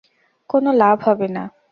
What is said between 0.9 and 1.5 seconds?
হবে না!